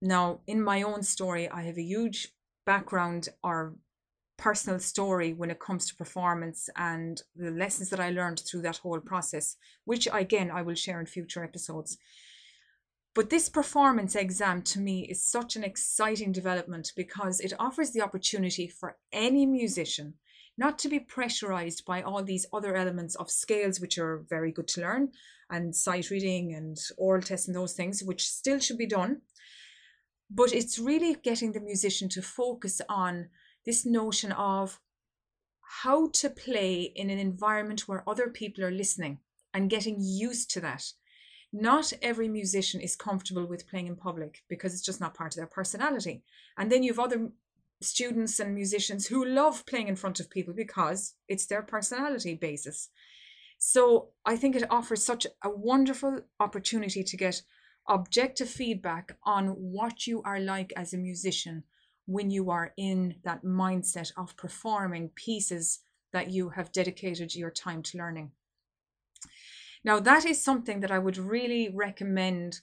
Now, 0.02 0.42
in 0.46 0.62
my 0.62 0.82
own 0.82 1.02
story, 1.02 1.48
I 1.48 1.62
have 1.62 1.78
a 1.78 1.82
huge 1.82 2.28
background 2.66 3.30
or 3.42 3.76
personal 4.36 4.80
story 4.80 5.32
when 5.32 5.50
it 5.50 5.62
comes 5.62 5.88
to 5.88 5.96
performance 5.96 6.68
and 6.76 7.22
the 7.38 7.52
lessons 7.52 7.90
that 7.92 8.02
I 8.02 8.10
learned 8.10 8.42
through 8.42 8.64
that 8.64 8.80
whole 8.80 9.00
process, 9.00 9.56
which 9.86 10.06
again 10.12 10.52
I 10.52 10.62
will 10.62 10.76
share 10.76 11.00
in 11.00 11.06
future 11.06 11.42
episodes. 11.42 11.98
But 13.14 13.30
this 13.30 13.48
performance 13.48 14.14
exam 14.14 14.62
to 14.64 14.82
me 14.82 15.08
is 15.10 15.24
such 15.24 15.56
an 15.56 15.64
exciting 15.64 16.34
development 16.34 16.92
because 16.98 17.40
it 17.40 17.54
offers 17.58 17.92
the 17.92 18.02
opportunity 18.02 18.68
for 18.68 18.98
any 19.14 19.46
musician 19.46 20.16
not 20.58 20.80
to 20.80 20.90
be 20.90 21.00
pressurized 21.00 21.86
by 21.86 22.02
all 22.02 22.24
these 22.24 22.46
other 22.54 22.76
elements 22.76 23.16
of 23.16 23.30
scales, 23.30 23.80
which 23.80 23.98
are 23.98 24.26
very 24.30 24.52
good 24.52 24.68
to 24.70 24.82
learn, 24.82 25.12
and 25.50 25.76
sight 25.76 26.10
reading 26.10 26.54
and 26.54 26.78
oral 26.98 27.22
tests 27.22 27.48
and 27.48 27.56
those 27.56 27.74
things, 27.74 28.04
which 28.04 28.28
still 28.28 28.60
should 28.60 28.78
be 28.78 28.88
done. 28.88 29.22
But 30.30 30.54
it's 30.54 30.80
really 30.80 31.16
getting 31.16 31.52
the 31.52 31.60
musician 31.60 32.10
to 32.10 32.22
focus 32.22 32.82
on 32.90 33.30
this 33.66 33.86
notion 33.86 34.32
of 34.32 34.80
how 35.84 36.10
to 36.10 36.30
play 36.30 36.92
in 36.96 37.10
an 37.10 37.20
environment 37.20 37.88
where 37.88 38.08
other 38.08 38.30
people 38.30 38.64
are 38.64 38.72
listening 38.72 39.20
and 39.54 39.70
getting 39.70 39.98
used 40.00 40.50
to 40.52 40.62
that. 40.62 40.84
Not 41.52 41.94
every 42.02 42.28
musician 42.28 42.82
is 42.82 42.96
comfortable 42.96 43.46
with 43.46 43.68
playing 43.68 43.88
in 43.88 43.96
public 43.96 44.44
because 44.50 44.74
it's 44.74 44.86
just 44.86 45.00
not 45.00 45.14
part 45.14 45.34
of 45.34 45.38
their 45.38 45.48
personality. 45.48 46.24
And 46.58 46.72
then 46.72 46.84
you 46.84 46.92
have 46.92 47.00
other 47.00 47.30
students 47.82 48.40
and 48.40 48.54
musicians 48.54 49.08
who 49.08 49.26
love 49.26 49.66
playing 49.66 49.88
in 49.88 49.96
front 49.96 50.20
of 50.20 50.30
people 50.30 50.54
because 50.54 51.16
it's 51.28 51.46
their 51.46 51.62
personality 51.62 52.34
basis. 52.36 52.90
So 53.58 54.10
I 54.26 54.36
think 54.36 54.56
it 54.56 54.70
offers 54.70 55.04
such 55.04 55.26
a 55.44 55.50
wonderful 55.50 56.22
opportunity 56.40 57.04
to 57.04 57.18
get 57.18 57.42
objective 57.88 58.50
feedback 58.50 59.18
on 59.24 59.48
what 59.48 60.08
you 60.08 60.22
are 60.24 60.40
like 60.40 60.74
as 60.76 60.94
a 60.94 60.98
musician 60.98 61.64
when 62.06 62.30
you 62.30 62.50
are 62.52 62.74
in 62.78 63.16
that 63.24 63.44
mindset 63.44 64.12
of 64.18 64.38
performing 64.38 65.10
pieces 65.16 65.80
that 66.14 66.32
you 66.32 66.50
have 66.50 66.72
dedicated 66.72 67.36
your 67.36 67.52
time 67.52 67.82
to 67.84 67.98
learning. 67.98 68.32
Now, 69.84 70.00
that 70.00 70.26
is 70.26 70.44
something 70.44 70.80
that 70.80 70.92
I 70.92 71.00
would 71.00 71.18
really 71.18 71.70
recommend 71.70 72.60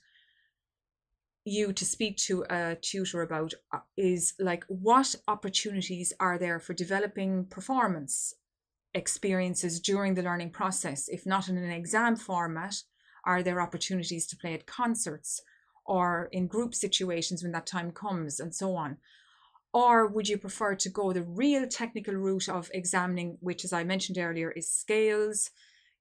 you 1.45 1.73
to 1.73 1.85
speak 1.85 2.17
to 2.17 2.45
a 2.49 2.75
tutor 2.81 3.21
about 3.21 3.53
uh, 3.71 3.79
is 3.97 4.33
like 4.39 4.63
what 4.67 5.15
opportunities 5.27 6.13
are 6.19 6.37
there 6.37 6.59
for 6.59 6.73
developing 6.73 7.45
performance 7.45 8.33
experiences 8.93 9.79
during 9.79 10.13
the 10.13 10.23
learning 10.23 10.51
process? 10.51 11.09
If 11.09 11.25
not 11.25 11.49
in 11.49 11.57
an 11.57 11.71
exam 11.71 12.15
format 12.15 12.75
are 13.25 13.41
there 13.41 13.61
opportunities 13.61 14.27
to 14.27 14.37
play 14.37 14.53
at 14.53 14.65
concerts 14.65 15.41
or 15.85 16.29
in 16.31 16.47
group 16.47 16.75
situations 16.75 17.43
when 17.43 17.51
that 17.53 17.65
time 17.65 17.91
comes 17.91 18.39
and 18.39 18.53
so 18.53 18.75
on? 18.75 18.97
Or 19.73 20.07
would 20.07 20.27
you 20.27 20.37
prefer 20.37 20.75
to 20.75 20.89
go 20.89 21.11
the 21.11 21.23
real 21.23 21.67
technical 21.67 22.13
route 22.13 22.47
of 22.47 22.69
examining 22.73 23.37
which 23.41 23.65
as 23.65 23.73
i 23.73 23.83
mentioned 23.83 24.17
earlier 24.17 24.51
is 24.51 24.69
scales 24.69 25.49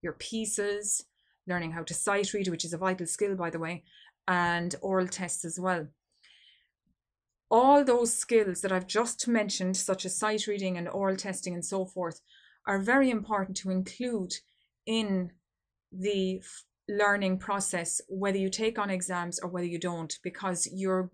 your 0.03 0.13
pieces 0.13 1.07
learning 1.47 1.73
how 1.73 1.83
to 1.83 1.95
sight 1.95 2.33
read 2.35 2.49
which 2.49 2.65
is 2.65 2.75
a 2.75 2.79
vital 2.79 3.07
skill 3.07 3.35
by 3.35 3.49
the 3.49 3.59
way 3.59 3.83
and 4.29 4.75
oral 4.81 5.09
tests 5.09 5.45
as 5.45 5.59
well. 5.59 5.89
All 7.51 7.85
those 7.85 8.17
skills 8.17 8.63
that 8.63 8.73
I've 8.73 8.87
just 8.87 9.29
mentioned, 9.29 9.77
such 9.77 10.07
as 10.07 10.17
sight 10.17 10.47
reading 10.47 10.79
and 10.79 10.89
oral 10.89 11.17
testing 11.17 11.55
and 11.55 11.65
so 11.65 11.85
forth, 11.85 12.21
are 12.67 12.79
very 12.79 13.11
important 13.11 13.57
to 13.59 13.71
include 13.71 14.33
in 14.87 15.33
the 15.93 16.43
learning 16.89 17.39
process, 17.39 18.01
whether 18.09 18.39
you 18.39 18.49
take 18.49 18.79
on 18.79 18.91
exams 18.91 19.39
or 19.39 19.49
whether 19.51 19.67
you 19.67 19.79
don't, 19.79 20.19
because 20.23 20.69
you're 20.73 21.11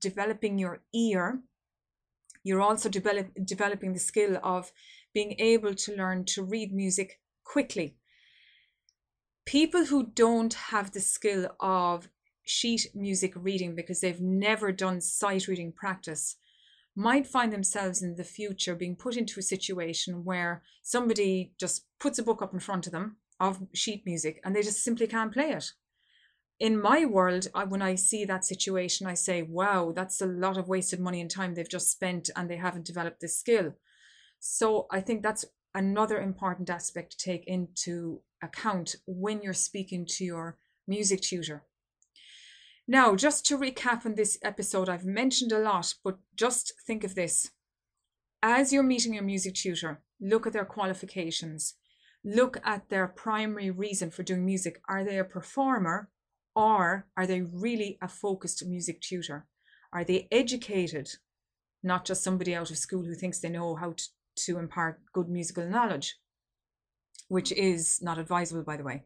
developing 0.00 0.58
your 0.58 0.82
ear. 0.94 1.40
You're 2.44 2.60
also 2.60 2.88
develop, 2.88 3.28
developing 3.44 3.92
the 3.92 3.98
skill 3.98 4.38
of 4.42 4.72
being 5.14 5.36
able 5.38 5.74
to 5.74 5.96
learn 5.96 6.24
to 6.26 6.42
read 6.42 6.72
music 6.72 7.20
quickly. 7.44 7.96
People 9.46 9.86
who 9.86 10.10
don't 10.14 10.54
have 10.54 10.92
the 10.92 11.00
skill 11.00 11.48
of 11.60 12.08
sheet 12.48 12.86
music 12.94 13.32
reading 13.36 13.74
because 13.74 14.00
they've 14.00 14.20
never 14.20 14.72
done 14.72 15.00
sight 15.00 15.46
reading 15.48 15.72
practice 15.72 16.36
might 16.96 17.26
find 17.26 17.52
themselves 17.52 18.02
in 18.02 18.16
the 18.16 18.24
future 18.24 18.74
being 18.74 18.96
put 18.96 19.16
into 19.16 19.38
a 19.38 19.42
situation 19.42 20.24
where 20.24 20.62
somebody 20.82 21.52
just 21.58 21.84
puts 22.00 22.18
a 22.18 22.22
book 22.22 22.42
up 22.42 22.52
in 22.52 22.58
front 22.58 22.86
of 22.86 22.92
them 22.92 23.16
of 23.38 23.60
sheet 23.72 24.02
music 24.04 24.40
and 24.44 24.54
they 24.54 24.62
just 24.62 24.82
simply 24.82 25.06
can't 25.06 25.32
play 25.32 25.50
it. 25.50 25.70
In 26.58 26.80
my 26.80 27.04
world, 27.04 27.46
I, 27.54 27.64
when 27.64 27.82
I 27.82 27.94
see 27.94 28.24
that 28.24 28.44
situation, 28.44 29.06
I 29.06 29.14
say, 29.14 29.42
wow, 29.42 29.92
that's 29.94 30.20
a 30.20 30.26
lot 30.26 30.56
of 30.56 30.66
wasted 30.66 30.98
money 30.98 31.20
and 31.20 31.30
time 31.30 31.54
they've 31.54 31.68
just 31.68 31.92
spent 31.92 32.30
and 32.34 32.50
they 32.50 32.56
haven't 32.56 32.86
developed 32.86 33.20
this 33.20 33.38
skill. 33.38 33.74
So 34.40 34.88
I 34.90 35.00
think 35.00 35.22
that's 35.22 35.44
another 35.74 36.20
important 36.20 36.68
aspect 36.68 37.12
to 37.12 37.24
take 37.24 37.46
into 37.46 38.22
account 38.42 38.96
when 39.06 39.40
you're 39.40 39.52
speaking 39.52 40.04
to 40.06 40.24
your 40.24 40.56
music 40.88 41.20
tutor. 41.20 41.62
Now, 42.90 43.14
just 43.16 43.44
to 43.46 43.58
recap 43.58 44.06
on 44.06 44.14
this 44.14 44.38
episode, 44.42 44.88
I've 44.88 45.04
mentioned 45.04 45.52
a 45.52 45.58
lot, 45.58 45.92
but 46.02 46.16
just 46.34 46.72
think 46.86 47.04
of 47.04 47.14
this. 47.14 47.50
As 48.42 48.72
you're 48.72 48.82
meeting 48.82 49.12
your 49.12 49.22
music 49.22 49.54
tutor, 49.56 50.00
look 50.18 50.46
at 50.46 50.54
their 50.54 50.64
qualifications. 50.64 51.74
Look 52.24 52.56
at 52.64 52.88
their 52.88 53.06
primary 53.06 53.70
reason 53.70 54.10
for 54.10 54.22
doing 54.22 54.46
music. 54.46 54.80
Are 54.88 55.04
they 55.04 55.18
a 55.18 55.24
performer 55.24 56.08
or 56.56 57.06
are 57.14 57.26
they 57.26 57.42
really 57.42 57.98
a 58.00 58.08
focused 58.08 58.64
music 58.66 59.02
tutor? 59.02 59.46
Are 59.92 60.02
they 60.02 60.26
educated, 60.32 61.10
not 61.82 62.06
just 62.06 62.24
somebody 62.24 62.54
out 62.54 62.70
of 62.70 62.78
school 62.78 63.04
who 63.04 63.14
thinks 63.14 63.38
they 63.38 63.50
know 63.50 63.74
how 63.76 63.92
to, 63.92 64.04
to 64.46 64.58
impart 64.58 65.02
good 65.12 65.28
musical 65.28 65.68
knowledge, 65.68 66.16
which 67.28 67.52
is 67.52 68.00
not 68.00 68.18
advisable, 68.18 68.62
by 68.62 68.78
the 68.78 68.84
way. 68.84 69.04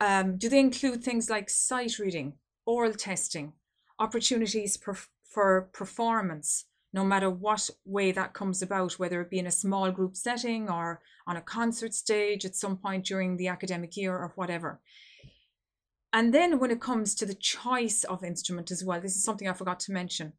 Um, 0.00 0.36
do 0.36 0.48
they 0.48 0.60
include 0.60 1.02
things 1.02 1.28
like 1.28 1.50
sight 1.50 1.98
reading, 1.98 2.34
oral 2.66 2.92
testing, 2.92 3.54
opportunities 3.98 4.76
per, 4.76 4.96
for 5.24 5.68
performance, 5.72 6.66
no 6.92 7.04
matter 7.04 7.28
what 7.28 7.68
way 7.84 8.12
that 8.12 8.32
comes 8.32 8.62
about, 8.62 8.98
whether 8.98 9.20
it 9.20 9.30
be 9.30 9.38
in 9.38 9.46
a 9.46 9.50
small 9.50 9.90
group 9.90 10.16
setting 10.16 10.70
or 10.70 11.00
on 11.26 11.36
a 11.36 11.42
concert 11.42 11.94
stage 11.94 12.44
at 12.44 12.54
some 12.54 12.76
point 12.76 13.04
during 13.04 13.36
the 13.36 13.48
academic 13.48 13.96
year 13.96 14.14
or 14.14 14.32
whatever? 14.36 14.80
And 16.12 16.32
then 16.32 16.58
when 16.58 16.70
it 16.70 16.80
comes 16.80 17.14
to 17.16 17.26
the 17.26 17.34
choice 17.34 18.04
of 18.04 18.24
instrument 18.24 18.70
as 18.70 18.84
well, 18.84 19.00
this 19.00 19.16
is 19.16 19.24
something 19.24 19.48
I 19.48 19.52
forgot 19.52 19.80
to 19.80 19.92
mention. 19.92 20.32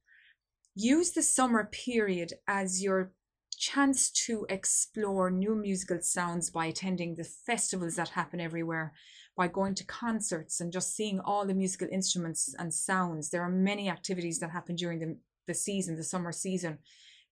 Use 0.73 1.11
the 1.11 1.21
summer 1.21 1.65
period 1.65 2.33
as 2.47 2.81
your 2.81 3.11
chance 3.57 4.09
to 4.09 4.45
explore 4.49 5.29
new 5.29 5.53
musical 5.53 5.99
sounds 6.01 6.49
by 6.49 6.67
attending 6.67 7.15
the 7.15 7.23
festivals 7.23 7.97
that 7.97 8.09
happen 8.09 8.39
everywhere 8.39 8.93
by 9.39 9.47
going 9.47 9.73
to 9.73 9.85
concerts 9.85 10.59
and 10.59 10.69
just 10.69 10.93
seeing 10.97 11.21
all 11.21 11.45
the 11.45 11.53
musical 11.53 11.87
instruments 11.89 12.53
and 12.59 12.73
sounds. 12.73 13.29
There 13.29 13.41
are 13.41 13.49
many 13.49 13.89
activities 13.89 14.37
that 14.39 14.51
happen 14.51 14.75
during 14.75 14.99
the, 14.99 15.17
the 15.47 15.53
season, 15.53 15.95
the 15.95 16.03
summer 16.03 16.33
season, 16.33 16.79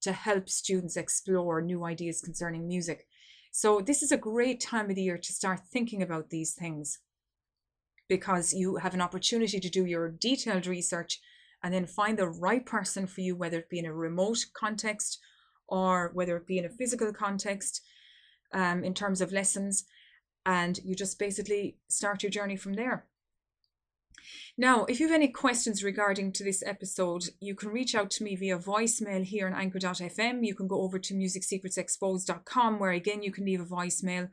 to 0.03 0.13
help 0.13 0.47
students 0.47 0.95
explore 0.95 1.61
new 1.61 1.83
ideas 1.83 2.21
concerning 2.21 2.65
music. 2.65 3.05
So, 3.51 3.81
this 3.81 4.01
is 4.03 4.13
a 4.13 4.23
great 4.31 4.61
time 4.61 4.89
of 4.89 4.95
the 4.95 5.01
year 5.01 5.17
to 5.17 5.33
start 5.33 5.59
thinking 5.73 6.01
about 6.01 6.29
these 6.29 6.53
things. 6.53 6.99
because 8.09 8.53
you 8.53 8.77
have 8.77 8.93
an 8.93 9.01
opportunity 9.01 9.59
to 9.59 9.69
do 9.77 9.83
your 9.85 10.09
detailed 10.09 10.65
research 10.65 11.19
and 11.61 11.73
then 11.73 11.85
find 11.85 12.17
the 12.17 12.29
right 12.47 12.65
person 12.65 13.05
for 13.05 13.19
you, 13.19 13.35
whether 13.35 13.59
it 13.59 13.69
be 13.69 13.79
in 13.79 13.85
a 13.85 13.93
remote 13.93 14.45
context 14.53 15.19
or 15.67 16.11
whether 16.13 16.37
it 16.37 16.47
be 16.47 16.57
in 16.57 16.63
a 16.65 16.77
physical 16.79 17.11
context 17.11 17.81
um, 18.53 18.85
in 18.85 18.93
terms 18.93 19.19
of 19.19 19.33
lessons. 19.33 19.83
And 20.47 20.79
you 20.85 20.95
just 20.95 21.19
basically 21.19 21.75
start 21.89 22.23
your 22.23 22.29
journey 22.29 22.55
from 22.55 22.75
there. 22.75 23.05
Now, 24.57 24.85
if 24.85 24.97
you 24.99 25.07
have 25.07 25.15
any 25.15 25.27
questions 25.27 25.83
regarding 25.83 26.31
to 26.33 26.43
this 26.43 26.63
episode, 26.65 27.25
you 27.41 27.53
can 27.53 27.69
reach 27.69 27.93
out 27.93 28.09
to 28.11 28.23
me 28.23 28.37
via 28.37 28.57
voicemail 28.57 29.25
here 29.25 29.45
on 29.45 29.53
anchor.fm. 29.53 30.45
You 30.45 30.55
can 30.55 30.67
go 30.67 30.81
over 30.81 30.97
to 30.99 31.13
musicsecretsexposed.com 31.13 32.79
where 32.79 32.91
again 32.91 33.23
you 33.23 33.33
can 33.33 33.43
leave 33.45 33.59
a 33.59 33.65
voicemail. 33.65 34.29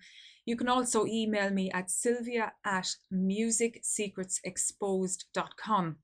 You 0.46 0.56
can 0.56 0.68
also 0.68 1.04
email 1.04 1.50
me 1.50 1.72
at 1.72 1.90
sylvia 1.90 2.52
at 2.64 2.94
musicsecretsexposed.com. 3.12 5.96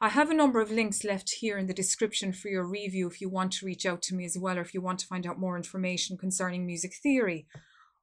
I 0.00 0.08
have 0.08 0.30
a 0.30 0.34
number 0.34 0.60
of 0.60 0.72
links 0.72 1.04
left 1.04 1.30
here 1.40 1.58
in 1.58 1.68
the 1.68 1.74
description 1.74 2.32
for 2.32 2.48
your 2.48 2.66
review 2.66 3.06
if 3.06 3.20
you 3.20 3.28
want 3.28 3.52
to 3.52 3.66
reach 3.66 3.86
out 3.86 4.02
to 4.02 4.16
me 4.16 4.24
as 4.24 4.36
well, 4.36 4.58
or 4.58 4.62
if 4.62 4.74
you 4.74 4.80
want 4.80 4.98
to 4.98 5.06
find 5.06 5.24
out 5.26 5.38
more 5.38 5.56
information 5.56 6.18
concerning 6.18 6.66
music 6.66 6.94
theory 7.00 7.46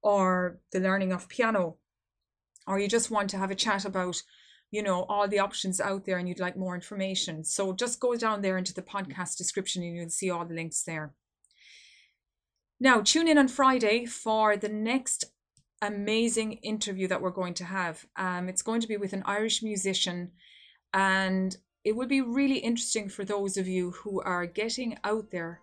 or 0.01 0.60
the 0.72 0.79
learning 0.79 1.12
of 1.12 1.29
piano, 1.29 1.77
or 2.67 2.79
you 2.79 2.88
just 2.88 3.12
want 3.12 3.29
to 3.29 3.38
have 3.38 3.51
a 3.51 3.55
chat 3.55 3.86
about, 3.86 4.22
you 4.72 4.81
know, 4.81 5.03
all 5.03 5.27
the 5.27 5.39
options 5.39 5.79
out 5.81 6.05
there 6.05 6.17
and 6.17 6.27
you'd 6.27 6.39
like 6.39 6.58
more 6.58 6.75
information. 6.75 7.43
So 7.43 7.74
just 7.74 8.00
go 8.00 8.15
down 8.15 8.41
there 8.41 8.58
into 8.58 8.74
the 8.74 8.81
podcast 8.81 9.38
description 9.38 9.84
and 9.84 9.96
you'll 9.96 10.10
see 10.10 10.29
all 10.29 10.46
the 10.46 10.55
links 10.55 10.84
there. 10.84 11.13
Now, 12.79 13.01
tune 13.01 13.27
in 13.27 13.38
on 13.38 13.48
Friday 13.48 14.05
for 14.05 14.58
the 14.58 14.70
next 14.70 15.25
amazing 15.84 16.53
interview 16.53 17.08
that 17.08 17.22
we're 17.22 17.29
going 17.29 17.53
to 17.55 17.65
have. 17.65 18.05
Um, 18.15 18.50
it's 18.50 18.63
going 18.63 18.81
to 18.81 18.88
be 18.88 18.98
with 18.98 19.13
an 19.13 19.24
Irish 19.25 19.62
musician, 19.62 20.31
and 20.93 21.55
it 21.84 21.96
would 21.96 22.10
be 22.10 22.22
really 22.22 22.58
interesting 22.58 23.10
for 23.10 23.25
those 23.25 23.58
of 23.58 23.67
you 23.67 23.91
who 23.91 24.22
are 24.22 24.46
getting 24.46 24.98
out 25.03 25.29
there 25.31 25.60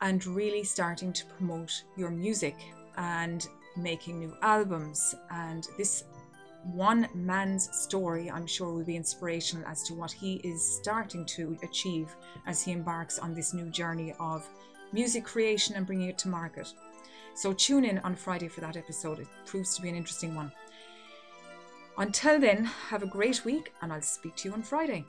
and 0.00 0.24
really 0.26 0.64
starting 0.64 1.12
to 1.12 1.26
promote 1.26 1.84
your 1.96 2.10
music 2.10 2.56
and 2.96 3.48
making 3.76 4.18
new 4.18 4.36
albums. 4.42 5.14
And 5.30 5.66
this 5.76 6.04
one 6.64 7.08
man's 7.14 7.68
story, 7.76 8.30
I'm 8.30 8.46
sure, 8.46 8.72
will 8.72 8.84
be 8.84 8.96
inspirational 8.96 9.66
as 9.66 9.82
to 9.84 9.94
what 9.94 10.12
he 10.12 10.36
is 10.36 10.62
starting 10.80 11.24
to 11.26 11.56
achieve 11.62 12.14
as 12.46 12.62
he 12.62 12.72
embarks 12.72 13.18
on 13.18 13.34
this 13.34 13.52
new 13.52 13.68
journey 13.70 14.14
of 14.20 14.48
music 14.92 15.24
creation 15.24 15.74
and 15.76 15.86
bringing 15.86 16.08
it 16.08 16.18
to 16.18 16.28
market. 16.28 16.72
So 17.34 17.52
tune 17.52 17.84
in 17.84 17.98
on 18.00 18.14
Friday 18.14 18.48
for 18.48 18.60
that 18.60 18.76
episode. 18.76 19.18
It 19.18 19.28
proves 19.46 19.74
to 19.76 19.82
be 19.82 19.88
an 19.88 19.96
interesting 19.96 20.34
one. 20.34 20.52
Until 21.98 22.38
then, 22.38 22.64
have 22.64 23.02
a 23.02 23.06
great 23.06 23.44
week 23.44 23.72
and 23.82 23.92
I'll 23.92 24.02
speak 24.02 24.36
to 24.36 24.48
you 24.48 24.54
on 24.54 24.62
Friday. 24.62 25.04